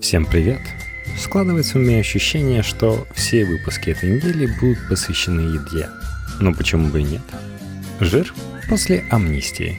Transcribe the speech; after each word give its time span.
Всем 0.00 0.24
привет! 0.24 0.60
Складывается 1.18 1.78
у 1.78 1.82
меня 1.82 1.98
ощущение, 1.98 2.62
что 2.62 3.06
все 3.14 3.44
выпуски 3.44 3.90
этой 3.90 4.10
недели 4.16 4.46
будут 4.58 4.78
посвящены 4.88 5.40
еде. 5.40 5.88
Но 6.40 6.54
почему 6.54 6.88
бы 6.88 7.00
и 7.00 7.04
нет? 7.04 7.22
Жир 8.00 8.32
после 8.68 9.04
амнистии. 9.10 9.76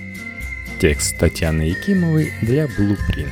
Текст 0.80 1.18
Татьяны 1.18 1.64
Якимовой 1.64 2.32
для 2.44 2.66
Blueprint. 2.66 3.32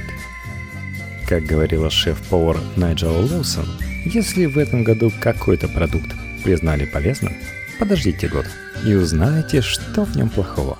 Как 1.27 1.43
говорила 1.43 1.91
шеф-повар 1.91 2.57
Найджел 2.75 3.13
Лоусон, 3.13 3.67
если 4.05 4.47
в 4.47 4.57
этом 4.57 4.83
году 4.83 5.11
какой-то 5.21 5.67
продукт 5.67 6.11
признали 6.43 6.85
полезным, 6.85 7.35
подождите 7.77 8.27
год 8.27 8.47
и 8.83 8.95
узнаете, 8.95 9.61
что 9.61 10.05
в 10.05 10.15
нем 10.15 10.29
плохого. 10.29 10.79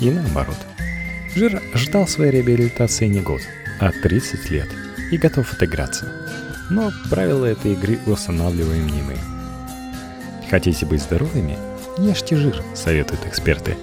И 0.00 0.10
наоборот. 0.10 0.58
Жир 1.36 1.62
ждал 1.74 2.08
своей 2.08 2.32
реабилитации 2.32 3.06
не 3.06 3.20
год, 3.20 3.40
а 3.80 3.92
30 3.92 4.50
лет 4.50 4.68
и 5.10 5.16
готов 5.16 5.52
отыграться. 5.52 6.06
Но 6.70 6.92
правила 7.10 7.46
этой 7.46 7.72
игры 7.72 7.98
устанавливаем 8.06 8.86
не 8.86 9.02
мы. 9.02 9.16
Хотите 10.50 10.86
быть 10.86 11.02
здоровыми? 11.02 11.58
Ешьте 11.98 12.36
жир, 12.36 12.62
советуют 12.74 13.26
эксперты. 13.26 13.76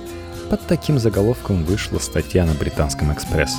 Под 0.49 0.65
таким 0.67 0.99
заголовком 0.99 1.63
вышла 1.63 1.99
статья 1.99 2.45
на 2.45 2.53
британском 2.53 3.13
«Экспресс». 3.13 3.55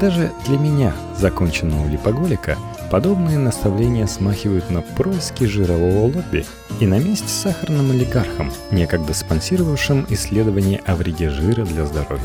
Даже 0.00 0.32
для 0.46 0.58
меня, 0.58 0.92
законченного 1.16 1.88
липоголика, 1.88 2.58
подобные 2.90 3.38
наставления 3.38 4.08
смахивают 4.08 4.68
на 4.70 4.82
происки 4.82 5.44
жирового 5.44 6.06
лобби 6.06 6.44
и 6.80 6.86
на 6.86 6.98
месте 6.98 7.28
сахарным 7.28 7.92
олигархом, 7.92 8.52
некогда 8.72 9.14
спонсировавшим 9.14 10.06
исследования 10.08 10.80
о 10.84 10.96
вреде 10.96 11.30
жира 11.30 11.64
для 11.64 11.86
здоровья. 11.86 12.24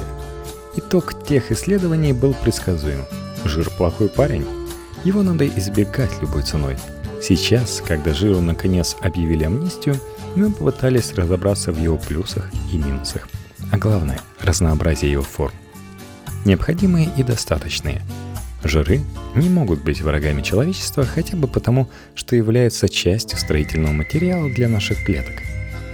Итог 0.76 1.24
тех 1.26 1.52
исследований 1.52 2.14
был 2.14 2.34
предсказуем. 2.34 3.06
Жир 3.46 3.70
плохой 3.70 4.10
парень. 4.10 4.59
Его 5.04 5.24
надо 5.24 5.48
избегать 5.48 6.12
любой 6.22 6.44
ценой. 6.44 6.76
Сейчас, 7.22 7.82
когда 7.86 8.14
жиру 8.14 8.42
наконец 8.42 8.96
объявили 9.02 9.44
амнистию, 9.46 9.96
мы 10.36 10.52
попытались 10.52 11.14
разобраться 11.14 11.72
в 11.72 11.82
его 11.82 11.98
плюсах 11.98 12.50
и 12.72 12.78
минусах. 12.78 13.28
А 13.72 13.78
главное– 13.78 14.20
разнообразие 14.42 15.12
его 15.12 15.24
форм. 15.24 15.54
Необходимые 16.46 17.10
и 17.18 17.24
достаточные. 17.24 18.02
Жиры 18.64 19.02
не 19.36 19.50
могут 19.50 19.84
быть 19.84 20.02
врагами 20.02 20.42
человечества 20.42 21.06
хотя 21.06 21.38
бы 21.38 21.48
потому, 21.48 21.90
что 22.14 22.36
являются 22.36 22.90
частью 22.90 23.38
строительного 23.38 23.94
материала 23.94 24.50
для 24.50 24.68
наших 24.68 25.04
клеток. 25.06 25.36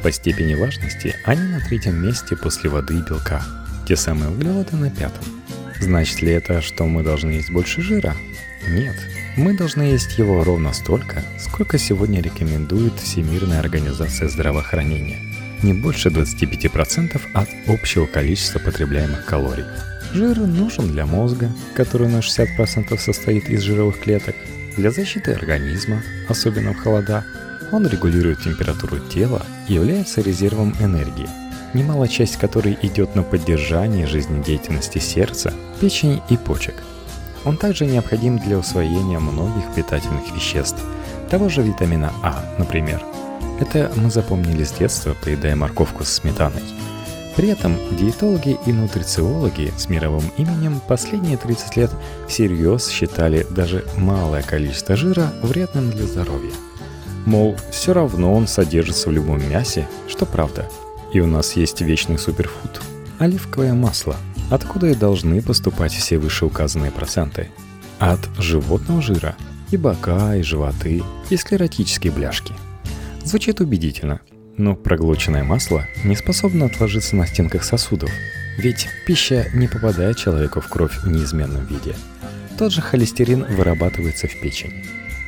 По 0.02 0.12
степени 0.12 0.56
важности 0.56 1.16
они 1.26 1.42
на 1.42 1.60
третьем 1.60 1.96
месте 1.96 2.36
после 2.36 2.70
воды 2.70 2.96
и 2.98 3.02
белка. 3.02 3.44
Те 3.88 3.96
самые 3.96 4.32
углеводы 4.32 4.76
на 4.76 4.90
пятом. 4.90 5.24
Значит 5.80 6.22
ли 6.22 6.32
это, 6.32 6.62
что 6.62 6.86
мы 6.86 7.04
должны 7.04 7.32
есть 7.32 7.52
больше 7.52 7.82
жира? 7.82 8.16
Нет. 8.68 8.96
Мы 9.38 9.54
должны 9.54 9.84
есть 9.84 10.18
его 10.18 10.44
ровно 10.44 10.74
столько, 10.74 11.24
сколько 11.40 11.78
сегодня 11.78 12.22
рекомендует 12.22 12.94
Всемирная 13.00 13.60
организация 13.60 14.30
здравоохранения. 14.30 15.20
Не 15.62 15.74
больше 15.74 16.10
25% 16.10 17.20
от 17.34 17.50
общего 17.68 18.06
количества 18.06 18.60
потребляемых 18.60 19.26
калорий. 19.26 19.66
Жир 20.14 20.40
нужен 20.40 20.88
для 20.88 21.06
мозга, 21.06 21.52
который 21.76 22.08
на 22.08 22.20
60% 22.20 22.98
состоит 22.98 23.50
из 23.50 23.62
жировых 23.62 24.00
клеток, 24.00 24.36
для 24.78 24.92
защиты 24.92 25.34
организма, 25.34 26.02
особенно 26.30 26.74
в 26.74 26.78
холода. 26.78 27.26
Он 27.72 27.88
регулирует 27.88 28.42
температуру 28.42 29.00
тела 29.00 29.46
и 29.68 29.74
является 29.74 30.22
резервом 30.22 30.74
энергии, 30.80 31.28
немалая 31.74 32.08
часть 32.08 32.38
которой 32.38 32.78
идет 32.82 33.16
на 33.16 33.24
поддержание 33.24 34.08
жизнедеятельности 34.08 35.00
сердца, 35.00 35.54
печени 35.80 36.22
и 36.30 36.38
почек. 36.38 36.76
Он 37.46 37.58
также 37.58 37.86
необходим 37.86 38.38
для 38.38 38.58
усвоения 38.58 39.20
многих 39.20 39.64
питательных 39.76 40.34
веществ, 40.34 40.82
того 41.30 41.50
же 41.50 41.62
витамина 41.62 42.12
А, 42.24 42.44
например. 42.58 43.02
Это 43.60 43.92
мы 43.96 44.10
запомнили 44.10 44.64
с 44.64 44.72
детства, 44.72 45.16
поедая 45.24 45.56
морковку 45.56 46.04
с 46.04 46.10
сметаной. 46.10 46.64
При 47.36 47.50
этом 47.50 47.78
диетологи 47.92 48.58
и 48.66 48.74
нутрициологи 48.74 49.74
с 49.78 49.90
мировым 49.90 50.24
именем 50.38 50.82
последние 50.88 51.38
30 51.38 51.76
лет 51.76 51.92
всерьез 52.28 52.90
считали 52.90 53.46
даже 53.50 53.86
малое 53.98 54.42
количество 54.42 54.96
жира 54.96 55.32
вредным 55.42 55.92
для 55.92 56.06
здоровья. 56.06 56.54
Мол, 57.26 57.56
все 57.72 57.94
равно 57.94 58.34
он 58.34 58.48
содержится 58.48 59.10
в 59.10 59.12
любом 59.12 59.48
мясе, 59.50 59.88
что 60.08 60.26
правда– 60.26 60.70
и 61.16 61.22
у 61.22 61.28
нас 61.28 61.54
есть 61.54 61.80
вечный 61.80 62.18
суперфуд– 62.18 62.82
оливковое 63.20 63.74
масло, 63.74 64.18
откуда 64.50 64.88
и 64.88 64.96
должны 64.96 65.42
поступать 65.42 65.94
все 65.94 66.18
вышеуказанные 66.18 66.92
проценты. 66.92 67.50
От 68.00 68.20
животного 68.38 69.02
жира 69.02 69.36
и 69.72 69.78
бока, 69.78 70.36
и 70.36 70.42
животы, 70.42 71.04
и 71.30 71.38
склеротические 71.38 72.12
бляшки. 72.12 72.54
Звучит 73.24 73.62
убедительно, 73.62 74.22
но 74.58 74.76
проглоченное 74.76 75.44
масло 75.44 75.86
не 76.04 76.16
способно 76.16 76.66
отложиться 76.66 77.16
на 77.16 77.26
стенках 77.28 77.64
сосудов, 77.64 78.12
ведь 78.58 78.88
пища 79.06 79.48
не 79.54 79.68
попадает 79.68 80.18
человеку 80.18 80.62
в 80.62 80.68
кровь 80.68 80.98
в 81.00 81.10
неизменном 81.10 81.66
виде. 81.66 81.96
Тот 82.58 82.72
же 82.72 82.82
холестерин 82.82 83.46
вырабатывается 83.50 84.28
в 84.28 84.40
печени. 84.40 84.86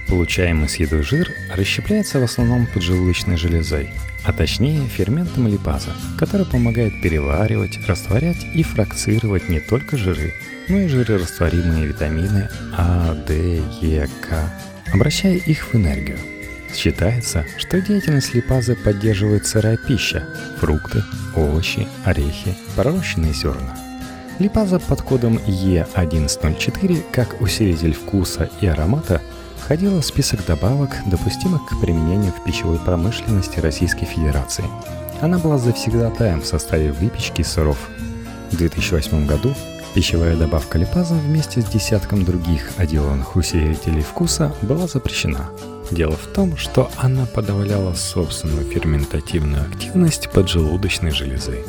Получаемый 0.08 0.70
с 0.70 0.76
едой 0.76 1.04
жир 1.04 1.30
расщепляется 1.54 2.20
в 2.20 2.24
основном 2.24 2.68
поджелудочной 2.68 3.36
железой, 3.36 3.90
а 4.28 4.34
точнее 4.34 4.86
ферментом 4.90 5.48
липаза, 5.48 5.92
который 6.20 6.46
помогает 6.46 7.02
переваривать, 7.02 7.80
растворять 7.88 8.46
и 8.54 8.62
фракцировать 8.62 9.48
не 9.48 9.62
только 9.62 9.96
жиры, 9.96 10.34
но 10.68 10.80
и 10.80 10.90
жирорастворимые 10.90 11.88
витамины 11.88 12.50
А, 12.78 13.16
Д, 13.26 13.62
Е, 13.82 14.10
К, 14.20 14.54
обращая 14.94 15.36
их 15.36 15.68
в 15.68 15.76
энергию. 15.76 16.20
Считается, 16.76 17.46
что 17.58 17.80
деятельность 17.80 18.34
липазы 18.36 18.76
поддерживает 18.76 19.48
сырая 19.48 19.78
пища– 19.78 20.28
фрукты, 20.60 21.04
овощи, 21.34 21.88
орехи, 22.04 22.54
пророщенные 22.76 23.32
зерна. 23.32 23.78
Липаза 24.40 24.80
под 24.80 25.02
кодом 25.04 25.38
Е1104 25.38 27.06
как 27.14 27.40
усилитель 27.40 27.94
вкуса 27.94 28.50
и 28.60 28.68
аромата– 28.68 29.22
входила 29.68 30.00
в 30.00 30.06
список 30.06 30.46
добавок, 30.46 30.92
допустимых 31.08 31.66
к 31.66 31.78
применению 31.82 32.32
в 32.32 32.42
пищевой 32.46 32.80
промышленности 32.80 33.60
Российской 33.60 34.06
Федерации. 34.06 34.64
Она 35.20 35.40
была 35.40 35.58
завсегдатаем 35.58 36.40
в 36.40 36.46
составе 36.46 36.94
выпечки 36.94 37.42
сыров. 37.42 37.78
В 38.50 38.56
2008 38.56 39.28
году 39.28 39.54
пищевая 39.94 40.38
добавка 40.38 40.78
липаза 40.78 41.16
вместе 41.16 41.60
с 41.60 41.66
десятком 41.66 42.24
других 42.24 42.72
отделанных 42.78 43.36
усилителей 43.36 44.04
вкуса 44.04 44.56
была 44.62 44.88
запрещена. 44.88 45.50
Дело 45.92 46.16
в 46.16 46.28
том, 46.28 46.56
что 46.56 46.90
она 46.96 47.26
подавляла 47.26 47.94
собственную 47.94 48.64
ферментативную 48.72 49.64
активность 49.64 50.30
поджелудочной 50.30 51.12
железы. 51.12 51.66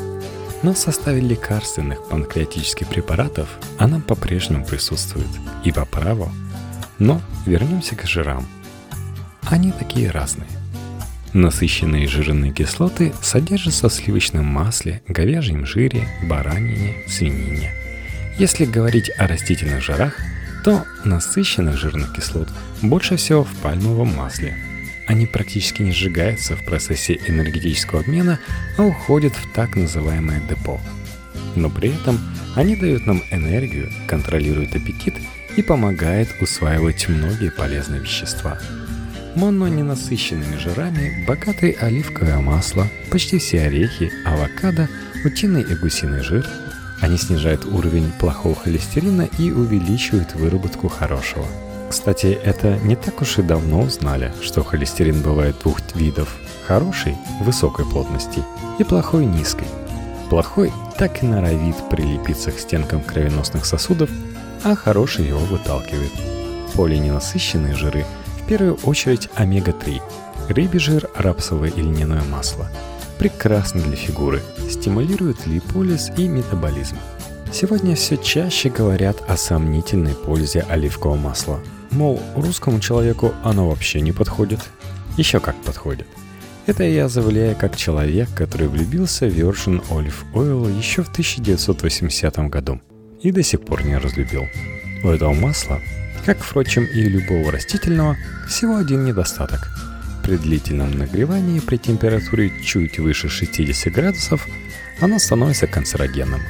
Но 0.63 0.73
в 0.73 0.77
составе 0.77 1.19
лекарственных 1.19 2.07
панкреатических 2.07 2.87
препаратов 2.87 3.49
она 3.77 3.99
по-прежнему 3.99 4.63
присутствует 4.63 5.27
и 5.65 5.73
по 5.73 5.83
праву 5.83 6.31
но 6.99 7.21
вернемся 7.45 7.95
к 7.95 8.05
жирам. 8.05 8.45
Они 9.49 9.71
такие 9.71 10.11
разные. 10.11 10.49
Насыщенные 11.33 12.07
жирные 12.07 12.51
кислоты 12.51 13.13
содержатся 13.21 13.87
в 13.87 13.93
сливочном 13.93 14.45
масле, 14.45 15.01
говяжьем 15.07 15.65
жире, 15.65 16.07
баранине, 16.23 17.03
свинине. 17.07 17.71
Если 18.37 18.65
говорить 18.65 19.11
о 19.17 19.27
растительных 19.27 19.83
жирах, 19.83 20.17
то 20.63 20.85
насыщенных 21.05 21.77
жирных 21.77 22.13
кислот 22.13 22.49
больше 22.81 23.15
всего 23.15 23.43
в 23.43 23.53
пальмовом 23.57 24.15
масле. 24.15 24.57
Они 25.07 25.25
практически 25.25 25.81
не 25.81 25.91
сжигаются 25.91 26.55
в 26.55 26.63
процессе 26.65 27.19
энергетического 27.27 28.01
обмена, 28.01 28.39
а 28.77 28.83
уходят 28.83 29.33
в 29.33 29.53
так 29.53 29.75
называемое 29.75 30.41
депо. 30.47 30.79
Но 31.55 31.69
при 31.69 31.89
этом 31.89 32.19
они 32.55 32.75
дают 32.75 33.05
нам 33.05 33.23
энергию, 33.31 33.91
контролируют 34.07 34.75
аппетит 34.75 35.15
и 35.59 35.61
помогает 35.61 36.29
усваивать 36.39 37.09
многие 37.09 37.51
полезные 37.51 37.99
вещества. 37.99 38.57
Мононенасыщенными 39.35 40.55
жирами 40.55 41.25
богаты 41.27 41.75
оливковое 41.81 42.39
масло, 42.39 42.87
почти 43.11 43.39
все 43.39 43.63
орехи, 43.63 44.09
авокадо, 44.25 44.87
утиный 45.25 45.63
и 45.63 45.75
гусиный 45.75 46.21
жир. 46.21 46.47
Они 47.01 47.17
снижают 47.17 47.65
уровень 47.65 48.09
плохого 48.21 48.55
холестерина 48.55 49.27
и 49.37 49.51
увеличивают 49.51 50.33
выработку 50.33 50.87
хорошего. 50.87 51.45
Кстати, 51.89 52.39
это 52.41 52.79
не 52.85 52.95
так 52.95 53.21
уж 53.21 53.39
и 53.39 53.41
давно 53.41 53.81
узнали, 53.81 54.31
что 54.41 54.63
холестерин 54.63 55.21
бывает 55.21 55.57
двух 55.61 55.79
видов– 55.93 56.37
хороший– 56.67 57.17
высокой 57.41 57.85
плотности 57.85 58.41
и 58.79 58.85
плохой– 58.85 59.25
низкой. 59.25 59.67
Плохой 60.29 60.71
так 60.97 61.21
и 61.21 61.25
норовит 61.25 61.75
прилепиться 61.89 62.51
к 62.51 62.59
стенкам 62.59 63.01
кровеносных 63.01 63.65
сосудов 63.65 64.09
а 64.63 64.75
хороший 64.75 65.27
его 65.27 65.39
выталкивает. 65.39 66.11
Полиненасыщенные 66.75 67.75
жиры 67.75 68.05
в 68.41 68.47
первую 68.47 68.75
очередь 68.83 69.29
омега-3, 69.35 70.01
рыбий 70.49 70.79
жир, 70.79 71.09
рапсовое 71.15 71.69
и 71.69 71.81
льняное 71.81 72.23
масло. 72.23 72.69
Прекрасны 73.17 73.81
для 73.81 73.95
фигуры, 73.95 74.41
стимулируют 74.69 75.45
липолиз 75.45 76.09
и 76.17 76.27
метаболизм. 76.27 76.97
Сегодня 77.51 77.95
все 77.95 78.15
чаще 78.17 78.69
говорят 78.69 79.23
о 79.27 79.35
сомнительной 79.35 80.13
пользе 80.13 80.65
оливкового 80.69 81.17
масла. 81.17 81.59
мол, 81.91 82.21
русскому 82.35 82.79
человеку 82.79 83.33
оно 83.43 83.67
вообще 83.67 84.01
не 84.01 84.11
подходит. 84.11 84.59
Еще 85.17 85.39
как 85.39 85.55
подходит. 85.55 86.07
Это 86.65 86.83
я 86.83 87.09
заявляю 87.09 87.55
как 87.55 87.75
человек, 87.75 88.29
который 88.35 88.67
влюбился 88.67 89.25
в 89.25 89.33
Virgin 89.33 89.83
Olive 89.89 90.13
Oil 90.33 90.77
еще 90.77 91.01
в 91.01 91.09
1980 91.09 92.37
году 92.49 92.79
и 93.21 93.31
до 93.31 93.43
сих 93.43 93.61
пор 93.61 93.83
не 93.83 93.97
разлюбил. 93.97 94.47
У 95.03 95.09
этого 95.09 95.33
масла, 95.33 95.81
как, 96.25 96.39
впрочем, 96.39 96.85
и 96.85 97.01
любого 97.01 97.51
растительного, 97.51 98.17
всего 98.47 98.77
один 98.77 99.05
недостаток. 99.05 99.69
При 100.23 100.37
длительном 100.37 100.91
нагревании 100.97 101.59
при 101.59 101.77
температуре 101.77 102.51
чуть 102.63 102.99
выше 102.99 103.29
60 103.29 103.91
градусов 103.93 104.47
оно 104.99 105.19
становится 105.19 105.67
канцерогенным. 105.67 106.41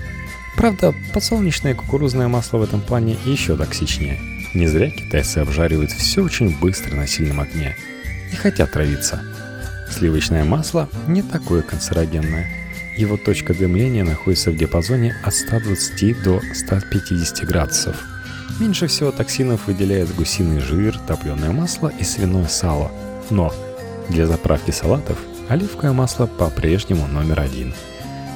Правда, 0.55 0.93
подсолнечное 1.13 1.75
кукурузное 1.75 2.27
масло 2.27 2.57
в 2.57 2.63
этом 2.63 2.81
плане 2.81 3.17
еще 3.25 3.55
токсичнее. 3.55 4.19
Не 4.53 4.67
зря 4.67 4.89
китайцы 4.89 5.37
обжаривают 5.37 5.91
все 5.91 6.23
очень 6.23 6.57
быстро 6.59 6.95
на 6.95 7.07
сильном 7.07 7.39
огне 7.39 7.75
и 8.31 8.35
хотят 8.35 8.71
травиться– 8.71 9.21
Сливочное 9.89 10.45
масло 10.45 10.87
не 11.07 11.23
такое 11.23 11.61
канцерогенное. 11.61 12.47
Его 12.99 13.15
точка 13.15 13.53
дымления 13.53 14.03
находится 14.03 14.51
в 14.51 14.57
диапазоне 14.57 15.15
от 15.23 15.33
120 15.33 16.21
до 16.21 16.41
150 16.53 17.47
градусов. 17.47 17.95
Меньше 18.59 18.87
всего 18.87 19.09
токсинов 19.13 19.67
выделяет 19.67 20.13
гусиный 20.13 20.59
жир, 20.59 20.99
топленое 21.07 21.51
масло 21.51 21.87
и 21.97 22.03
свиное 22.03 22.47
сало. 22.47 22.91
Но 23.29 23.53
для 24.09 24.27
заправки 24.27 24.71
салатов 24.71 25.17
оливковое 25.47 25.93
масло 25.93 26.25
по-прежнему 26.25 27.07
номер 27.07 27.39
один. 27.39 27.73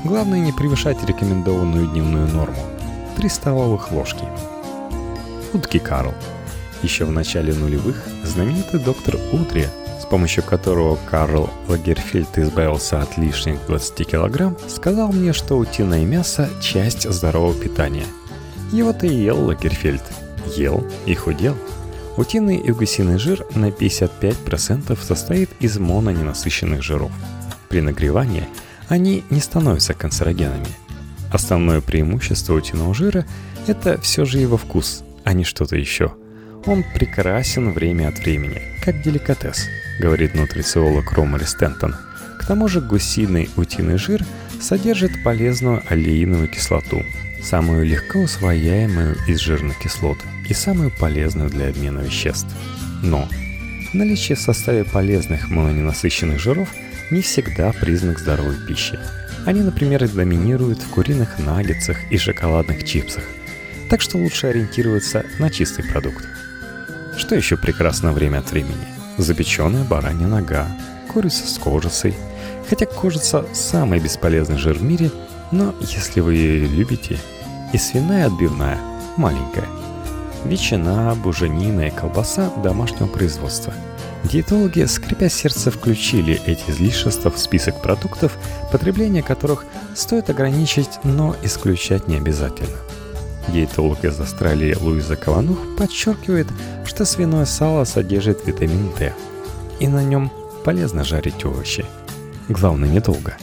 Главное 0.05 0.39
не 0.39 0.53
превышать 0.53 1.03
рекомендованную 1.05 1.87
дневную 1.87 2.29
норму– 2.29 2.65
3 3.17 3.27
столовых 3.27 3.91
ложки. 3.91 4.23
Утки 5.51 5.77
Карл. 5.77 6.13
Еще 6.83 7.03
в 7.03 7.11
начале 7.11 7.53
нулевых 7.53 8.01
знаменитый 8.23 8.79
доктор 8.79 9.17
Утри 9.33 9.67
помощью 10.13 10.43
которого 10.43 10.95
Карл 11.09 11.49
Лагерфельд 11.67 12.37
избавился 12.37 13.01
от 13.01 13.17
лишних 13.17 13.57
20 13.65 14.07
килограмм, 14.07 14.55
сказал 14.67 15.11
мне, 15.11 15.33
что 15.33 15.57
утиное 15.57 16.05
мясо– 16.05 16.47
часть 16.61 17.09
здорового 17.09 17.55
питания. 17.55 18.05
Его-то 18.71 19.07
и 19.07 19.15
ел 19.15 19.43
Лагерфельд. 19.43 20.03
Ел 20.55 20.87
и 21.07 21.15
худел. 21.15 21.57
Утиный 22.15 22.57
и 22.57 22.71
гусиный 22.71 23.17
жир 23.17 23.43
на 23.55 23.69
55% 23.69 25.03
состоит 25.03 25.49
из 25.59 25.79
мононенасыщенных 25.79 26.83
жиров. 26.83 27.11
При 27.67 27.81
нагревании 27.81 28.47
они 28.89 29.23
не 29.31 29.39
становятся 29.39 29.95
канцерогенами. 29.95 30.67
Основное 31.31 31.81
преимущество 31.81 32.53
утиного 32.53 32.93
жира– 32.93 33.25
это 33.65 33.99
все 33.99 34.25
же 34.25 34.37
его 34.37 34.57
вкус, 34.57 35.03
а 35.23 35.33
не 35.33 35.43
что-то 35.43 35.75
еще. 35.75 36.13
Он 36.65 36.83
прекрасен 36.83 37.71
время 37.71 38.07
от 38.07 38.19
времени, 38.19 38.61
как 38.83 39.01
деликатес– 39.01 39.67
говорит 39.99 40.33
нутрициолог 40.33 41.11
Ромари 41.11 41.43
Стентон. 41.43 41.95
К 42.39 42.45
тому 42.45 42.67
же 42.67 42.81
гусиный 42.81 43.49
утиный 43.55 43.97
жир 43.97 44.25
содержит 44.61 45.23
полезную 45.23 45.83
аллеиновую 45.89 46.47
кислоту, 46.47 47.03
самую 47.41 47.85
легко 47.85 48.19
усвояемую 48.19 49.17
из 49.27 49.39
жирных 49.39 49.77
кислот 49.79 50.17
и 50.47 50.53
самую 50.53 50.91
полезную 50.91 51.49
для 51.49 51.69
обмена 51.69 51.99
веществ. 51.99 52.47
Но 53.01 53.27
наличие 53.93 54.35
в 54.35 54.41
составе 54.41 54.83
полезных 54.83 55.49
мононенасыщенных 55.49 56.39
жиров 56.39 56.69
не 57.11 57.21
всегда 57.21 57.71
признак 57.73 58.19
здоровой 58.19 58.55
пищи. 58.67 58.97
Они, 59.45 59.61
например, 59.61 60.07
доминируют 60.07 60.81
в 60.81 60.89
куриных 60.89 61.39
наггетсах 61.39 61.97
и 62.09 62.17
шоколадных 62.17 62.85
чипсах. 62.85 63.23
Так 63.89 64.01
что 64.01 64.17
лучше 64.17 64.47
ориентироваться 64.47 65.25
на 65.39 65.49
чистый 65.49 65.83
продукт. 65.83 66.25
Что 67.17 67.35
еще 67.35 67.57
прекрасно 67.57 68.11
время 68.11 68.39
от 68.39 68.51
времени? 68.51 68.93
запеченная 69.17 69.83
баранья 69.83 70.27
нога, 70.27 70.67
курица 71.11 71.47
с 71.47 71.57
кожицей. 71.57 72.15
Хотя 72.69 72.85
кожица– 72.85 73.45
самый 73.53 73.99
бесполезный 73.99 74.57
жир 74.57 74.77
в 74.77 74.83
мире, 74.83 75.11
но 75.51 75.75
если 75.81 76.21
вы 76.21 76.35
ее 76.35 76.67
любите, 76.67 77.17
и 77.73 77.77
свиная 77.77 78.27
отбивная– 78.27 78.79
маленькая. 79.17 79.67
Ветчина, 80.45 81.15
буженина 81.15 81.87
и 81.87 81.91
колбаса 81.91 82.49
домашнего 82.63 83.07
производства. 83.07 83.73
Диетологи, 84.23 84.85
скрипя 84.85 85.29
сердце, 85.29 85.69
включили 85.69 86.41
эти 86.45 86.69
излишества 86.69 87.29
в 87.29 87.37
список 87.37 87.81
продуктов, 87.81 88.37
потребление 88.71 89.21
которых 89.21 89.65
стоит 89.95 90.29
ограничить, 90.29 90.99
но 91.03 91.35
исключать 91.43 92.07
не 92.07 92.17
обязательно– 92.17 92.77
Диетолог 93.49 94.03
из 94.03 94.19
Австралии 94.19 94.75
Луиза 94.79 95.15
Кованух 95.15 95.59
подчеркивает, 95.77 96.47
что 96.85 97.05
свиное 97.05 97.45
сало 97.45 97.83
содержит 97.83 98.47
витамин 98.47 98.89
D, 98.97 99.13
и 99.79 99.87
на 99.87 100.03
нем 100.03 100.31
полезно 100.63 101.03
жарить 101.03 101.43
овощи. 101.45 101.85
Главное 102.47 102.89
недолго. 102.89 103.37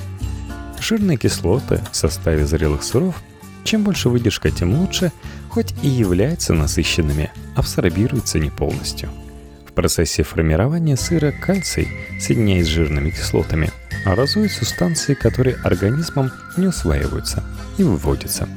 Жирные 0.81 1.19
кислоты 1.19 1.81
в 1.93 1.97
составе 1.97 2.47
зрелых 2.47 2.83
сыров, 2.83 3.23
чем 3.63 3.85
больше 3.85 4.09
выдержка, 4.09 4.51
тем 4.51 4.75
лучше, 4.75 5.13
хоть 5.51 5.75
и 5.83 5.89
являются 5.89 6.55
насыщенными, 6.55 7.31
абсорбируются 7.55 8.39
не 8.39 8.51
полностью. 8.51 9.11
В 9.67 9.73
процессе 9.73 10.23
формирования 10.23 10.97
сыра 10.97 11.31
кальций, 11.31 11.89
соединяясь 12.19 12.67
с 12.67 12.71
жирными 12.71 13.11
кислотами, 13.11 13.71
образуют 14.07 14.51
субстанции, 14.51 15.15
которые 15.15 15.57
организмом 15.57 16.33
не 16.57 16.67
усваиваются 16.67 17.45
и 17.77 17.83
выводятся. 17.83 18.49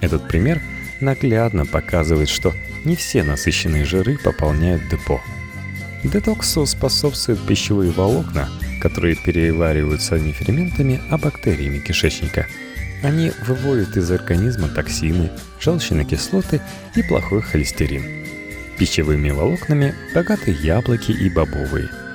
Этот 0.00 0.26
пример– 0.26 0.60
наглядно 1.00 1.66
показывает, 1.66 2.28
что 2.28 2.54
не 2.84 2.96
все 2.96 3.22
насыщенные 3.22 3.84
жиры 3.84 4.18
пополняют 4.18 4.88
депо. 4.88 5.20
Детоксу 6.04 6.66
способствуют 6.66 7.44
пищевые 7.46 7.90
волокна, 7.90 8.48
которые 8.80 9.16
перевариваются 9.16 10.18
не 10.18 10.32
ферментами, 10.32 11.00
а 11.10 11.18
бактериями 11.18 11.78
кишечника. 11.78 12.46
Они 13.02 13.32
выводят 13.46 13.96
из 13.96 14.10
организма 14.10 14.68
токсины, 14.68 15.30
желчные 15.60 16.04
кислоты 16.04 16.60
и 16.94 17.02
плохой 17.02 17.42
холестерин. 17.42 18.04
Пищевыми 18.78 19.30
волокнами 19.30 19.94
богаты 20.14 20.50
яблоки 20.52 21.12
и 21.12 21.28
бобовые– 21.28 21.88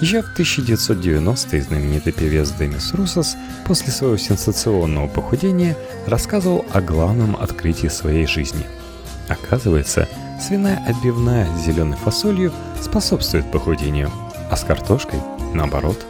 еще 0.00 0.22
в 0.22 0.38
1990-е 0.38 1.62
знаменитый 1.62 2.12
певец 2.12 2.50
Демис 2.50 2.92
Русос 2.92 3.36
после 3.66 3.92
своего 3.92 4.16
сенсационного 4.16 5.08
похудения 5.08 5.76
рассказывал 6.06 6.66
о 6.72 6.80
главном 6.80 7.36
открытии 7.36 7.88
своей 7.88 8.26
жизни. 8.26 8.66
Оказывается, 9.28 10.08
свиная 10.40 10.82
отбивная 10.86 11.48
с 11.56 11.64
зеленой 11.64 11.96
фасолью 11.96 12.52
способствует 12.80 13.50
похудению, 13.50 14.10
а 14.50 14.56
с 14.56 14.64
картошкой– 14.64 15.20
наоборот. 15.54 16.04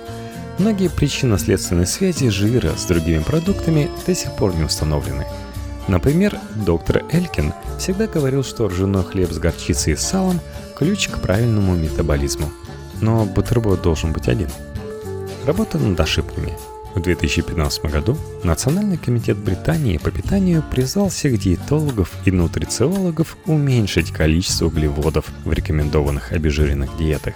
Многие 0.59 0.88
причинно-следственные 0.88 1.87
связи 1.87 2.28
жира 2.28 2.73
с 2.76 2.87
другими 2.87 3.23
продуктами 3.23 3.90
до 4.07 4.14
сих 4.14 4.33
пор 4.33 4.55
не 4.57 4.64
установлены. 4.64 5.26
Например, 5.87 6.40
доктор 6.55 7.05
Элькин 7.12 7.52
всегда 7.78 8.09
говорил, 8.09 8.43
что 8.43 8.66
ржаной 8.66 9.05
хлеб 9.05 9.31
с 9.31 9.38
горчицей 9.38 9.93
и 9.93 9.97
салом– 9.97 10.40
ключ 10.76 11.09
к 11.09 11.21
правильному 11.21 11.75
метаболизму– 11.75 12.50
но 13.00 13.25
бутерброд 13.25 13.83
должен 13.83 14.12
быть 14.12 14.29
один. 14.29 14.49
Работа 15.47 15.79
над 15.79 15.99
ошибками. 16.00 16.53
В 16.97 17.03
2015 17.03 17.85
году 17.85 18.17
Национальный 18.43 18.97
комитет 18.97 19.37
Британии 19.37 19.99
по 19.99 20.11
питанию 20.11 20.65
призвал 20.71 21.11
всех 21.11 21.38
диетологов 21.38 22.11
и 22.25 22.31
нутрициологов 22.31 23.37
уменьшить 23.45 24.12
количество 24.12 24.67
углеводов 24.67 25.26
в 25.45 25.53
рекомендованных 25.53 26.33
обезжиренных 26.33 26.97
диетах. 26.97 27.35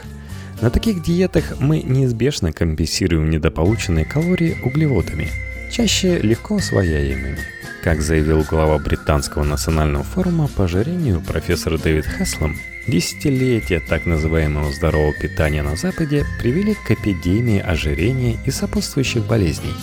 На 0.63 0.71
таких 0.71 1.03
диетах 1.03 1.61
мы 1.61 1.83
неизбежно 1.83 2.53
компенсируем 2.53 3.29
недополученные 3.29 4.07
калории 4.07 4.57
углеводами, 4.65 5.29
чаще 5.71 6.19
легко 6.19 6.55
усвояемыми. 6.55 7.39
Как 7.83 8.01
заявил 8.01 8.43
глава 8.43 8.79
Британского 8.79 9.45
национального 9.45 10.05
форума 10.05 10.49
по 10.49 10.65
ожирению 10.65 11.21
профессор 11.21 11.79
Дэвид 11.79 12.07
Хеслом, 12.07 12.57
Десятилетия 12.91 13.79
так 13.79 14.05
называемого 14.05 14.73
здорового 14.73 15.13
питания 15.13 15.63
на 15.63 15.77
Западе 15.77 16.27
привели 16.41 16.75
к 16.75 16.91
эпидемии 16.91 17.61
ожирения 17.61 18.37
и 18.45 18.51
сопутствующих 18.51 19.25
болезней. 19.27 19.75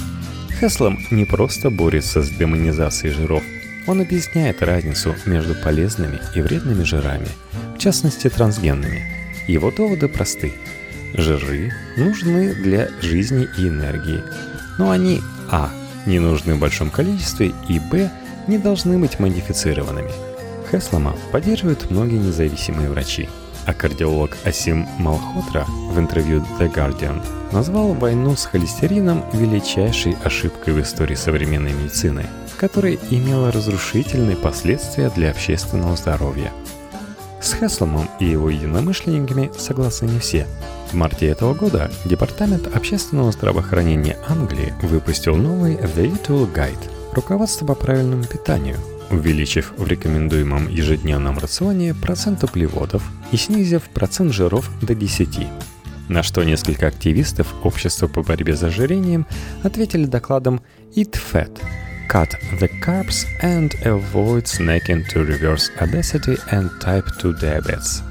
Хеслом 0.59 0.99
не 1.09 1.23
просто 1.23 1.69
борется 1.69 2.21
с 2.21 2.29
демонизацией 2.29 3.13
жиров, 3.13 3.43
он 3.87 4.01
объясняет 4.01 4.61
разницу 4.61 5.15
между 5.25 5.55
полезными 5.55 6.19
и 6.35 6.41
вредными 6.41 6.83
жирами, 6.83 7.29
в 7.75 7.77
частности 7.77 8.29
трансгенными. 8.29 9.05
Его 9.47 9.71
доводы 9.71 10.09
просты. 10.09 10.51
Жиры 11.13 11.71
нужны 11.95 12.55
для 12.55 12.89
жизни 13.01 13.47
и 13.57 13.69
энергии, 13.69 14.21
но 14.77 14.91
они 14.91 15.21
а. 15.49 15.71
не 16.05 16.19
нужны 16.19 16.55
в 16.55 16.59
большом 16.59 16.89
количестве 16.89 17.53
и 17.69 17.79
б. 17.79 18.11
не 18.47 18.57
должны 18.57 18.97
быть 18.97 19.17
модифицированными– 19.17 20.11
Хеслома 20.71 21.15
поддерживают 21.31 21.89
многие 21.89 22.17
независимые 22.17 22.89
врачи, 22.89 23.29
а 23.65 23.73
кардиолог 23.73 24.37
Асим 24.43 24.87
Малхотра 24.97 25.65
в 25.91 25.99
интервью 25.99 26.43
The 26.59 26.73
Guardian 26.73 27.21
назвал 27.51 27.93
войну 27.93 28.35
с 28.35 28.45
холестерином 28.45 29.23
величайшей 29.33 30.15
ошибкой 30.23 30.73
в 30.73 30.81
истории 30.81 31.15
современной 31.15 31.73
медицины, 31.73 32.25
которая 32.57 32.97
имела 33.09 33.51
разрушительные 33.51 34.35
последствия 34.35 35.09
для 35.09 35.31
общественного 35.31 35.95
здоровья. 35.95 36.51
С 37.41 37.53
Хесломом 37.53 38.09
и 38.19 38.25
его 38.25 38.49
единомышленниками 38.49 39.51
согласны 39.57 40.07
не 40.07 40.19
все. 40.19 40.47
В 40.91 40.95
марте 40.95 41.27
этого 41.27 41.53
года 41.53 41.91
Департамент 42.05 42.75
общественного 42.75 43.31
здравоохранения 43.31 44.17
Англии 44.27 44.73
выпустил 44.81 45.35
новый 45.35 45.75
The 45.75 46.11
Little 46.11 46.51
Guide– 46.51 46.89
руководство 47.13 47.65
по 47.65 47.75
правильному 47.75 48.23
питанию, 48.23 48.77
увеличив 49.11 49.73
в 49.77 49.87
рекомендуемом 49.87 50.67
ежедневном 50.69 51.37
рационе 51.37 51.93
процент 51.93 52.43
углеводов 52.43 53.03
и 53.31 53.37
снизив 53.37 53.83
процент 53.83 54.33
жиров 54.33 54.69
до 54.81 54.95
10. 54.95 55.47
На 56.09 56.23
что 56.23 56.43
несколько 56.43 56.87
активистов 56.87 57.47
Общества 57.63 58.07
по 58.07 58.23
борьбе 58.23 58.55
с 58.55 58.63
ожирением 58.63 59.25
ответили 59.63 60.05
докладом 60.05 60.61
«Eat 60.95 61.17
Fat», 61.31 61.51
cut 62.09 62.29
the 62.59 62.69
carbs 62.85 63.25
and 63.41 63.71
avoid 63.83 64.45
snacking 64.45 65.03
to 65.13 65.25
reverse 65.25 65.69
obesity 65.79 66.37
and 66.51 66.69
type 66.81 67.05
2 67.21 67.33
diabetes. 67.41 68.01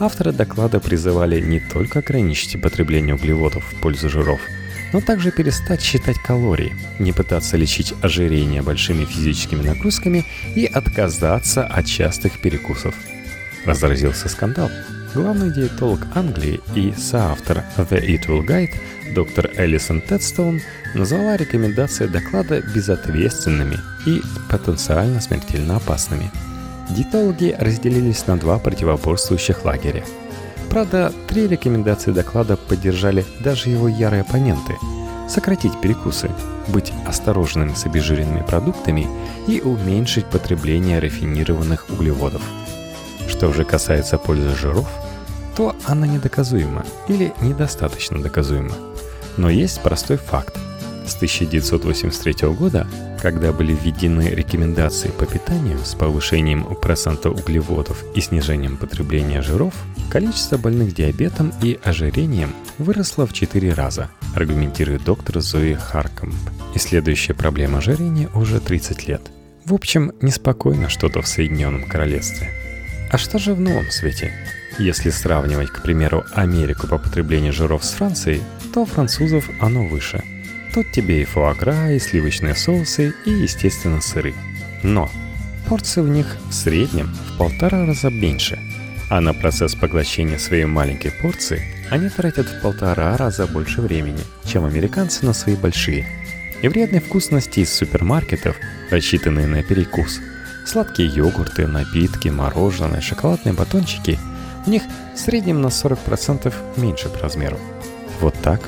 Авторы 0.00 0.32
доклада 0.32 0.80
призывали 0.80 1.40
не 1.40 1.60
только 1.60 2.00
ограничить 2.00 2.60
потребление 2.60 3.14
углеводов 3.14 3.64
в 3.64 3.80
пользу 3.80 4.08
жиров, 4.08 4.40
но 4.94 5.00
также 5.00 5.32
перестать 5.32 5.82
считать 5.82 6.18
калории, 6.20 6.76
не 7.00 7.10
пытаться 7.12 7.56
лечить 7.56 7.92
ожирение 8.00 8.62
большими 8.62 9.04
физическими 9.04 9.60
нагрузками 9.60 10.24
и 10.54 10.66
отказаться 10.66 11.66
от 11.66 11.86
частых 11.86 12.40
перекусов. 12.40 12.94
Разразился 13.64 14.28
скандал. 14.28 14.70
Главный 15.12 15.52
диетолог 15.52 15.98
Англии 16.14 16.60
и 16.76 16.94
соавтор 16.96 17.64
The 17.76 18.06
Eat 18.06 18.28
Guide 18.46 18.70
доктор 19.12 19.50
Элисон 19.56 20.00
Тедстоун 20.00 20.60
назвала 20.94 21.36
рекомендации 21.36 22.06
доклада 22.06 22.60
безответственными 22.60 23.80
и 24.06 24.22
потенциально 24.48 25.20
смертельно 25.20 25.78
опасными. 25.78 26.30
Диетологи 26.90 27.56
разделились 27.58 28.28
на 28.28 28.36
два 28.36 28.60
противоборствующих 28.60 29.64
лагеря. 29.64 30.04
Правда, 30.74 31.12
три 31.28 31.46
рекомендации 31.46 32.10
доклада 32.10 32.56
поддержали 32.56 33.24
даже 33.38 33.70
его 33.70 33.86
ярые 33.86 34.22
оппоненты– 34.22 34.76
сократить 35.28 35.80
перекусы, 35.80 36.32
быть 36.66 36.92
осторожными 37.06 37.72
с 37.74 37.86
обезжиренными 37.86 38.42
продуктами 38.44 39.06
и 39.46 39.60
уменьшить 39.60 40.26
потребление 40.26 40.98
рафинированных 40.98 41.86
углеводов. 41.90 42.42
Что 43.28 43.52
же 43.52 43.64
касается 43.64 44.18
пользы 44.18 44.52
жиров, 44.56 44.90
то 45.56 45.76
она 45.84 46.08
недоказуема 46.08 46.84
или 47.06 47.32
недостаточно 47.40 48.20
доказуема. 48.20 48.74
Но 49.36 49.50
есть 49.50 49.80
простой 49.80 50.16
факт. 50.16 50.58
С 51.06 51.16
1983 51.16 52.48
года, 52.48 52.86
когда 53.20 53.52
были 53.52 53.74
введены 53.74 54.30
рекомендации 54.30 55.08
по 55.08 55.26
питанию 55.26 55.78
с 55.84 55.94
повышением 55.94 56.64
процента 56.76 57.30
углеводов 57.30 58.02
и 58.14 58.20
снижением 58.20 58.78
потребления 58.78 59.42
жиров, 59.42 59.74
количество 60.10 60.56
больных 60.56 60.94
диабетом 60.94 61.52
и 61.62 61.78
ожирением 61.84 62.54
выросло 62.78 63.26
в 63.26 63.34
4 63.34 63.74
раза, 63.74 64.08
аргументирует 64.34 65.04
доктор 65.04 65.40
Зои 65.40 65.74
Харкомб. 65.74 66.34
И 66.74 66.78
следующая 66.78 67.34
проблема 67.34 67.78
ожирения 67.78 68.30
уже 68.34 68.58
30 68.58 69.06
лет. 69.06 69.22
В 69.66 69.74
общем, 69.74 70.12
неспокойно 70.22 70.88
что-то 70.88 71.20
в 71.20 71.28
Соединенном 71.28 71.86
Королевстве. 71.86 72.50
А 73.10 73.18
что 73.18 73.38
же 73.38 73.54
в 73.54 73.60
новом 73.60 73.90
свете? 73.90 74.32
Если 74.78 75.10
сравнивать, 75.10 75.68
к 75.68 75.82
примеру, 75.82 76.24
Америку 76.32 76.88
по 76.88 76.98
потреблению 76.98 77.52
жиров 77.52 77.84
с 77.84 77.92
Францией, 77.92 78.42
то 78.72 78.84
французов 78.84 79.48
оно 79.60 79.86
выше. 79.86 80.22
Тут 80.74 80.90
тебе 80.90 81.22
и 81.22 81.24
фуагра, 81.24 81.92
и 81.92 81.98
сливочные 81.98 82.54
соусы, 82.54 83.14
и, 83.24 83.30
естественно, 83.30 84.00
сыры. 84.00 84.34
Но 84.82 85.08
порции 85.68 86.00
в 86.00 86.08
них 86.08 86.36
в 86.50 86.52
среднем 86.52 87.14
в 87.14 87.38
полтора 87.38 87.86
раза 87.86 88.10
меньше, 88.10 88.58
а 89.08 89.20
на 89.20 89.32
процесс 89.32 89.74
поглощения 89.74 90.36
своей 90.36 90.64
маленькой 90.64 91.12
порции 91.12 91.62
они 91.90 92.08
тратят 92.08 92.46
в 92.48 92.60
полтора 92.60 93.16
раза 93.16 93.46
больше 93.46 93.80
времени, 93.80 94.20
чем 94.44 94.64
американцы 94.64 95.24
на 95.24 95.32
свои 95.32 95.54
большие. 95.54 96.06
И 96.60 96.68
вредные 96.68 97.00
вкусности 97.00 97.60
из 97.60 97.72
супермаркетов, 97.72 98.56
рассчитанные 98.90 99.46
на 99.46 99.62
перекус, 99.62 100.20
сладкие 100.66 101.08
йогурты, 101.08 101.66
напитки, 101.66 102.28
мороженое, 102.28 103.00
шоколадные 103.00 103.54
батончики– 103.54 104.18
у 104.66 104.70
них 104.70 104.82
в 105.14 105.18
среднем 105.18 105.60
на 105.60 105.66
40% 105.66 106.52
меньше 106.76 107.08
по 107.08 107.18
размеру. 107.20 107.58
Вот 108.20 108.34
так. 108.42 108.60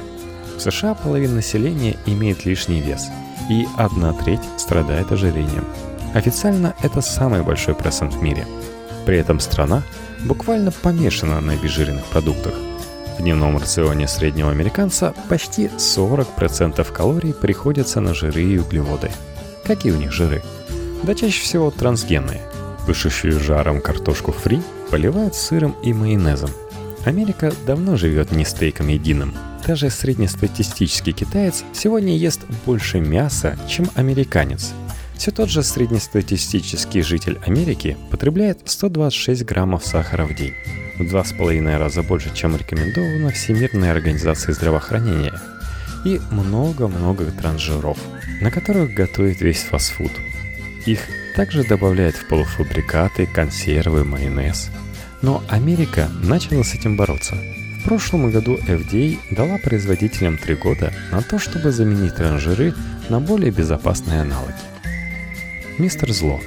В 0.57 0.61
США 0.61 0.95
половина 0.95 1.35
населения 1.37 1.97
имеет 2.07 2.45
лишний 2.45 2.81
вес, 2.81 3.09
и 3.51 3.67
одна 3.77 4.13
треть 4.13 4.41
страдает 4.57 5.13
ожирением. 5.13 5.65
Официально 6.15 6.75
это 6.83 7.01
самый 7.01 7.43
большой 7.43 7.75
процент 7.75 8.15
в 8.15 8.23
мире. 8.23 8.47
При 9.05 9.19
этом 9.19 9.39
страна 9.41 9.83
буквально 10.25 10.73
помешана 10.73 11.41
на 11.41 11.53
обезжиренных 11.53 12.05
продуктах. 12.07 12.55
В 13.19 13.23
дневном 13.23 13.59
рационе 13.59 14.09
среднего 14.09 14.51
американца 14.51 15.15
почти 15.29 15.67
40% 15.67 16.93
калорий 16.93 17.35
приходится 17.35 18.01
на 18.01 18.15
жиры 18.15 18.43
и 18.43 18.59
углеводы. 18.59 19.11
Какие 19.65 19.93
у 19.93 19.97
них 19.97 20.13
жиры? 20.13 20.43
Да 21.03 21.15
чаще 21.15 21.43
всего 21.43 21.71
трансгенные. 21.71 22.43
Пышущую 22.87 23.39
жаром 23.41 23.81
картошку 23.81 24.33
фри– 24.33 24.63
поливают 24.91 25.35
сыром 25.35 25.77
и 25.83 25.93
майонезом. 25.93 26.51
Америка 27.07 27.53
давно 27.65 27.97
живет 27.97 28.33
не 28.33 28.45
стейком 28.45 28.89
единым. 28.89 29.33
Даже 29.65 29.91
среднестатистический 29.91 31.13
китаец 31.13 31.63
сегодня 31.73 32.17
ест 32.17 32.41
больше 32.67 32.99
мяса, 32.99 33.57
чем 33.69 33.89
американец. 33.95 34.73
Все 35.17 35.31
тот 35.31 35.49
же 35.49 35.63
среднестатистический 35.63 37.03
житель 37.03 37.39
Америки 37.47 37.97
потребляет 38.11 38.61
126 38.65 39.45
граммов 39.45 39.87
сахара 39.87 40.27
в 40.27 40.35
день. 40.35 40.55
В 40.99 41.09
два 41.09 41.23
с 41.23 41.33
половиной 41.33 41.77
раза 41.77 42.03
больше, 42.03 42.35
чем 42.35 42.57
рекомендовано 42.57 43.31
Всемирной 43.31 43.93
организацией 43.93 44.55
здравоохранения. 44.55 45.35
И 46.05 46.21
много-много 46.33 47.27
трансжиров, 47.27 47.99
на 48.41 48.51
которых 48.51 48.95
готовит 48.95 49.41
весь 49.41 49.63
фастфуд. 49.63 50.11
Их 50.87 51.01
также 51.37 51.63
добавляют 51.63 52.17
в 52.17 52.27
полуфабрикаты, 52.27 53.27
консервы, 53.27 54.05
майонез. 54.05 54.71
Но 55.27 55.43
Америка 55.49 56.09
начала 56.23 56.63
с 56.63 56.75
этим 56.75 56.97
бороться. 56.97 57.35
В 57.81 57.83
прошлом 57.83 58.31
году 58.31 58.59
FDA 58.69 59.19
дала 59.33 59.59
производителям 59.59 60.39
3 60.39 60.55
года 60.55 60.93
на 61.11 61.21
то, 61.21 61.41
чтобы 61.41 61.73
заменить 61.73 62.15
транжиры 62.15 62.73
на 63.09 63.19
более 63.19 63.51
безопасные 63.51 64.21
аналоги. 64.21 64.55
Мистер 65.79 66.13
Зло. 66.13 66.41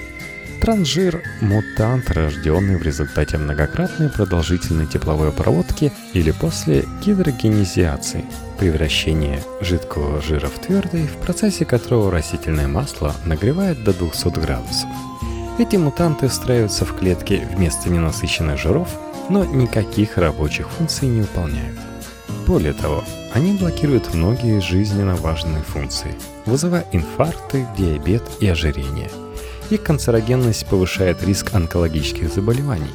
Транжир– 0.61 1.21
мутант, 1.41 2.09
рожденный 2.09 2.77
в 2.77 2.81
результате 2.81 3.37
многократной 3.37 4.07
продолжительной 4.07 4.87
тепловой 4.87 5.33
проводки 5.33 5.91
или 6.13 6.31
после 6.31 6.85
гидрогенизации– 7.05 8.23
превращение 8.59 9.43
жидкого 9.59 10.21
жира 10.21 10.47
в 10.47 10.57
твердый, 10.57 11.05
в 11.05 11.17
процессе 11.17 11.65
которого 11.65 12.11
растительное 12.11 12.69
масло 12.69 13.13
нагревает 13.25 13.83
до 13.83 13.91
200 13.93 14.39
градусов. 14.39 14.89
Эти 15.59 15.75
мутанты 15.75 16.29
встраиваются 16.29 16.85
в 16.85 16.95
клетки 16.95 17.45
вместо 17.53 17.89
ненасыщенных 17.89 18.57
жиров, 18.57 18.87
но 19.27 19.43
никаких 19.43 20.17
рабочих 20.17 20.69
функций 20.69 21.09
не 21.09 21.19
выполняют. 21.19 21.77
Более 22.47 22.71
того, 22.71 23.03
они 23.33 23.57
блокируют 23.57 24.13
многие 24.13 24.61
жизненно 24.61 25.17
важные 25.17 25.61
функции, 25.61 26.15
вызывая 26.45 26.85
инфаркты, 26.93 27.67
диабет 27.77 28.23
и 28.39 28.47
ожирение. 28.47 29.11
Их 29.69 29.83
канцерогенность 29.83 30.65
повышает 30.65 31.21
риск 31.25 31.53
онкологических 31.53 32.33
заболеваний. 32.33 32.93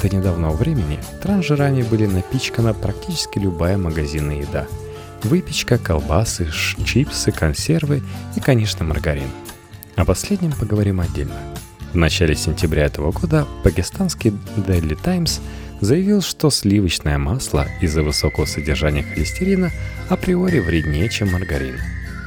До 0.00 0.08
недавнего 0.08 0.52
времени 0.52 0.98
трансжирами 1.22 1.82
были 1.82 2.06
напичкана 2.06 2.72
практически 2.72 3.38
любая 3.38 3.76
магазинная 3.76 4.36
еда– 4.36 4.66
выпечка, 5.22 5.76
колбасы, 5.76 6.48
чипсы, 6.50 7.30
консервы 7.30 8.02
и, 8.36 8.40
конечно, 8.40 8.86
маргарин. 8.86 9.28
О 9.96 10.06
последнем 10.06 10.52
поговорим 10.52 11.00
отдельно. 11.00 11.49
В 11.92 11.96
начале 11.96 12.34
сентября 12.34 12.86
этого 12.86 13.12
года 13.12 13.46
пакистанский 13.64 14.30
Daily 14.56 14.98
Times 15.02 15.40
заявил, 15.80 16.22
что 16.22 16.50
сливочное 16.50 17.18
масло 17.18 17.66
из-за 17.80 18.02
высокого 18.02 18.44
содержания 18.44 19.02
холестерина 19.02 19.70
априори 20.08 20.60
вреднее, 20.60 21.08
чем 21.08 21.32
маргарин. 21.32 21.78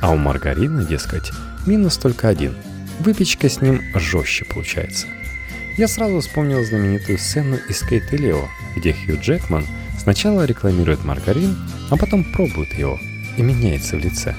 А 0.02 0.12
у 0.12 0.18
маргарина, 0.18 0.86
дескать, 0.86 1.32
минус 1.66 1.98
только 1.98 2.30
один. 2.30 2.56
Выпечка 3.00 3.50
с 3.50 3.62
ним 3.62 3.82
жестче 3.96 4.46
получается. 4.46 5.08
Я 5.78 5.88
сразу 5.88 6.20
вспомнил 6.20 6.64
знаменитую 6.64 7.18
сцену 7.18 7.58
из 7.70 7.80
Кейт 7.82 8.14
и 8.14 8.18
Лео, 8.18 8.48
где 8.76 8.94
Хью 8.94 9.20
Джекман– 9.20 9.66
Сначала 10.04 10.44
рекламирует 10.44 11.06
маргарин, 11.06 11.56
а 11.90 11.96
потом 11.96 12.26
пробует 12.26 12.74
его 12.74 13.00
и 13.38 13.42
меняется 13.42 13.96
в 13.96 14.00
лице. 14.00 14.36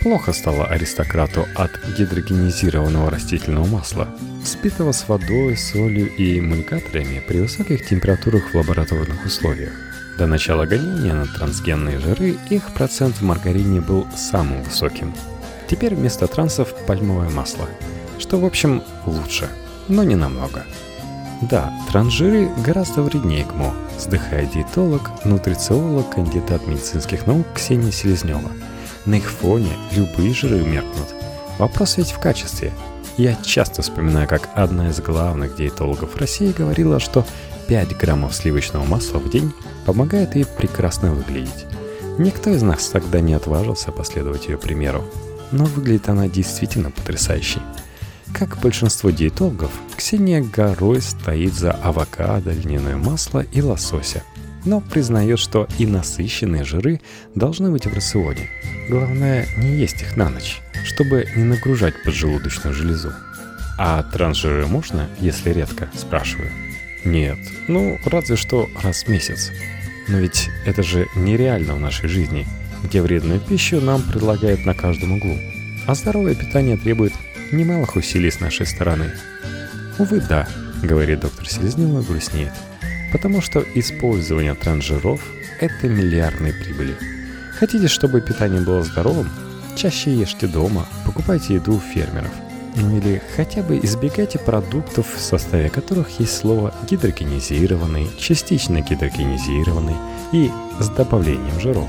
Плохо 0.00 0.32
стало 0.32 0.64
аристократу 0.64 1.44
от 1.54 1.70
гидрогенизированного 1.98 3.10
растительного 3.10 3.66
масла, 3.66 4.08
спитого 4.46 4.92
с 4.92 5.08
водой, 5.08 5.56
солью 5.56 6.14
и 6.16 6.38
эмульгаторами 6.38 7.22
при 7.26 7.40
высоких 7.40 7.86
температурах 7.86 8.50
в 8.50 8.54
лабораторных 8.54 9.24
условиях. 9.24 9.72
До 10.18 10.26
начала 10.26 10.64
гонения 10.64 11.12
на 11.12 11.26
трансгенные 11.26 11.98
жиры 11.98 12.36
их 12.48 12.72
процент 12.72 13.16
в 13.16 13.22
маргарине 13.22 13.80
был 13.80 14.06
самым 14.16 14.62
высоким. 14.62 15.12
Теперь 15.68 15.94
вместо 15.94 16.26
трансов 16.26 16.74
пальмовое 16.86 17.28
масло, 17.28 17.68
что 18.18 18.38
в 18.38 18.44
общем 18.44 18.82
лучше, 19.04 19.48
но 19.88 20.04
не 20.04 20.14
намного. 20.14 20.64
Да, 21.42 21.70
транжиры 21.90 22.48
гораздо 22.64 23.02
вреднее 23.02 23.44
ГМО, 23.44 23.74
вздыхает 23.98 24.52
диетолог, 24.52 25.10
нутрициолог, 25.24 26.14
кандидат 26.14 26.66
медицинских 26.66 27.26
наук 27.26 27.46
Ксения 27.54 27.90
Селезнева. 27.90 28.50
На 29.04 29.16
их 29.16 29.30
фоне 29.30 29.72
любые 29.92 30.32
жиры 30.32 30.64
меркнут. 30.64 31.14
Вопрос 31.58 31.98
ведь 31.98 32.10
в 32.10 32.18
качестве. 32.18 32.72
Я 33.16 33.34
часто 33.42 33.80
вспоминаю, 33.80 34.28
как 34.28 34.50
одна 34.54 34.90
из 34.90 35.00
главных 35.00 35.56
диетологов 35.56 36.16
России 36.16 36.52
говорила, 36.52 37.00
что 37.00 37.26
5 37.66 37.96
граммов 37.96 38.34
сливочного 38.34 38.84
масла 38.84 39.18
в 39.18 39.30
день 39.30 39.52
помогает 39.86 40.34
ей 40.36 40.44
прекрасно 40.44 41.12
выглядеть. 41.12 41.64
Никто 42.18 42.50
из 42.50 42.62
нас 42.62 42.88
тогда 42.88 43.20
не 43.20 43.32
отважился 43.32 43.90
последовать 43.90 44.48
ее 44.48 44.58
примеру, 44.58 45.02
но 45.50 45.64
выглядит 45.64 46.10
она 46.10 46.28
действительно 46.28 46.90
потрясающей. 46.90 47.62
Как 48.34 48.58
большинство 48.58 49.08
диетологов, 49.08 49.70
Ксения 49.96 50.42
горой 50.42 51.00
стоит 51.00 51.54
за 51.54 51.72
авокадо, 51.72 52.52
льняное 52.52 52.96
масло 52.96 53.40
и 53.40 53.62
лосося, 53.62 54.24
но 54.66 54.80
признает, 54.80 55.38
что 55.38 55.66
и 55.78 55.86
насыщенные 55.86 56.64
жиры 56.64 57.00
должны 57.34 57.70
быть 57.70 57.86
в 57.86 57.94
рационе. 57.94 58.50
Главное, 58.88 59.46
не 59.56 59.76
есть 59.76 60.02
их 60.02 60.16
на 60.16 60.28
ночь, 60.28 60.60
чтобы 60.84 61.26
не 61.34 61.44
нагружать 61.44 62.02
поджелудочную 62.02 62.74
железу. 62.74 63.12
А 63.78 64.02
трансжиры 64.02 64.66
можно, 64.66 65.08
если 65.20 65.50
редко, 65.50 65.88
спрашиваю. 65.94 66.50
Нет, 67.04 67.38
ну 67.68 67.98
разве 68.04 68.36
что 68.36 68.68
раз 68.82 69.04
в 69.04 69.08
месяц. 69.08 69.50
Но 70.08 70.18
ведь 70.18 70.50
это 70.64 70.82
же 70.82 71.06
нереально 71.14 71.74
в 71.74 71.80
нашей 71.80 72.08
жизни, 72.08 72.46
где 72.82 73.02
вредную 73.02 73.40
пищу 73.40 73.80
нам 73.80 74.02
предлагают 74.02 74.64
на 74.64 74.74
каждом 74.74 75.12
углу. 75.12 75.36
А 75.86 75.94
здоровое 75.94 76.34
питание 76.34 76.76
требует 76.76 77.12
немалых 77.52 77.96
усилий 77.96 78.30
с 78.30 78.40
нашей 78.40 78.66
стороны. 78.66 79.12
Увы, 79.98 80.20
да, 80.20 80.48
говорит 80.82 81.20
доктор 81.20 81.48
Селезнева 81.48 82.02
грустнеет, 82.02 82.52
потому 83.12 83.40
что 83.40 83.64
использование 83.74 84.54
трансжиров– 84.54 85.20
это 85.60 85.88
миллиардные 85.88 86.52
прибыли. 86.52 86.96
Хотите, 87.58 87.88
чтобы 87.88 88.20
питание 88.20 88.60
было 88.60 88.82
здоровым? 88.82 89.30
Чаще 89.76 90.14
ешьте 90.14 90.46
дома, 90.46 90.86
покупайте 91.04 91.54
еду 91.54 91.76
у 91.76 91.80
фермеров. 91.80 92.32
Ну 92.76 92.98
или 92.98 93.22
хотя 93.34 93.62
бы 93.62 93.78
избегайте 93.82 94.38
продуктов, 94.38 95.06
в 95.14 95.20
составе 95.20 95.70
которых 95.70 96.20
есть 96.20 96.36
слово 96.36 96.74
гидрогенизированный, 96.88 98.10
частично 98.18 98.82
гидрогенизированный 98.82 99.96
и 100.32 100.50
с 100.78 100.88
добавлением 100.90 101.58
жиров. 101.58 101.88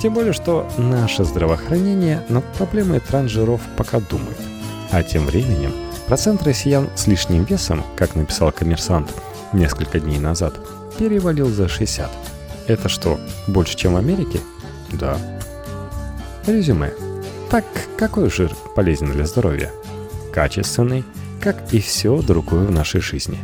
Тем 0.00 0.14
более, 0.14 0.32
что 0.32 0.68
наше 0.78 1.24
здравоохранение 1.24 2.22
над 2.28 2.44
проблемой 2.52 3.00
трансжиров 3.00 3.60
пока 3.76 4.00
думает. 4.00 4.38
А 4.90 5.02
тем 5.02 5.26
временем 5.26 5.72
процент 6.06 6.42
россиян 6.44 6.88
с 6.94 7.08
лишним 7.08 7.44
весом, 7.44 7.82
как 7.96 8.14
написал 8.14 8.52
коммерсант 8.52 9.10
несколько 9.54 10.00
дней 10.00 10.18
назад, 10.18 10.54
перевалил 10.98 11.48
за 11.48 11.68
60. 11.68 12.10
Это 12.66 12.88
что, 12.88 13.20
больше, 13.46 13.76
чем 13.76 13.94
в 13.94 13.96
Америке? 13.96 14.40
Да. 14.92 15.18
Резюме. 16.46 16.92
Так, 17.50 17.64
какой 17.96 18.30
жир 18.30 18.52
полезен 18.74 19.12
для 19.12 19.26
здоровья? 19.26 19.70
Качественный, 20.32 21.04
как 21.40 21.72
и 21.72 21.80
все 21.80 22.20
другое 22.22 22.66
в 22.66 22.70
нашей 22.70 23.00
жизни. 23.00 23.38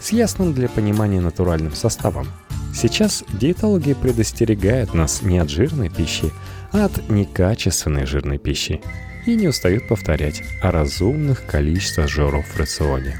С 0.00 0.12
ясным 0.12 0.54
для 0.54 0.68
понимания 0.68 1.20
натуральным 1.20 1.74
составом. 1.74 2.28
Сейчас 2.74 3.24
диетологи 3.32 3.94
предостерегают 3.94 4.94
нас 4.94 5.22
не 5.22 5.38
от 5.38 5.50
жирной 5.50 5.90
пищи, 5.90 6.32
а 6.72 6.84
от 6.84 7.10
некачественной 7.10 8.06
жирной 8.06 8.38
пищи. 8.38 8.80
И 9.26 9.34
не 9.34 9.48
устают 9.48 9.88
повторять 9.88 10.42
о 10.62 10.70
разумных 10.70 11.44
количествах 11.44 12.08
жиров 12.08 12.46
в 12.46 12.56
рационе. 12.56 13.18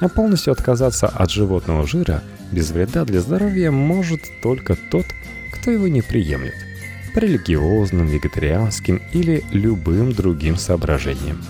А 0.00 0.08
полностью 0.08 0.52
отказаться 0.52 1.08
от 1.08 1.30
животного 1.30 1.86
жира 1.86 2.22
без 2.52 2.70
вреда 2.70 3.04
для 3.04 3.20
здоровья 3.20 3.70
может 3.70 4.22
только 4.42 4.76
тот, 4.90 5.06
кто 5.52 5.70
его 5.70 5.88
не 5.88 6.02
приемлет 6.02 6.54
по 7.12 7.18
религиозным, 7.18 8.06
вегетарианским 8.06 9.02
или 9.12 9.44
любым 9.50 10.12
другим 10.12 10.56
соображениям. 10.56 11.44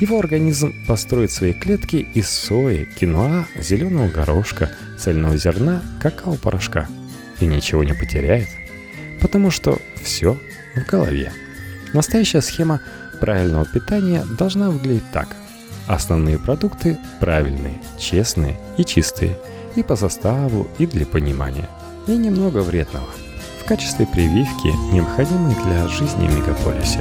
Его 0.00 0.18
организм 0.18 0.74
построит 0.86 1.30
свои 1.30 1.52
клетки 1.52 2.06
из 2.14 2.28
сои, 2.28 2.84
киноа, 2.98 3.46
зеленого 3.56 4.08
горошка, 4.08 4.70
цельного 4.98 5.36
зерна, 5.36 5.82
какао-порошка. 6.02 6.86
И 7.40 7.46
ничего 7.46 7.84
не 7.84 7.94
потеряет, 7.94 8.48
потому 9.20 9.50
что 9.50 9.78
все 10.02 10.38
в 10.74 10.86
голове. 10.90 11.32
Настоящая 11.92 12.42
схема 12.42 12.80
правильного 13.20 13.64
питания 13.64 14.24
должна 14.38 14.70
выглядеть 14.70 15.10
так. 15.12 15.28
Основные 15.86 16.38
продукты 16.38 16.98
правильные, 17.20 17.80
честные 17.98 18.58
и 18.76 18.84
чистые, 18.84 19.38
и 19.76 19.82
по 19.82 19.96
составу, 19.96 20.66
и 20.78 20.86
для 20.86 21.06
понимания. 21.06 21.68
И 22.06 22.16
немного 22.16 22.58
вредного– 22.58 23.08
в 23.66 23.68
качестве 23.68 24.06
прививки, 24.06 24.68
необходимой 24.94 25.52
для 25.64 25.88
жизни 25.88 26.28
в 26.28 26.36
мегаполисе. 26.36 27.00